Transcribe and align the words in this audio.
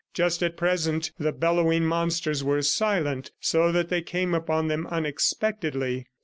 Just 0.15 0.41
at 0.41 0.57
present, 0.57 1.11
the 1.19 1.31
bellowing 1.31 1.85
monsters 1.85 2.43
were 2.43 2.63
silent, 2.63 3.29
so 3.39 3.71
that 3.71 3.89
they 3.89 4.01
came 4.01 4.33
upon 4.33 4.67
them 4.67 4.87
unexpectedly. 4.87 6.07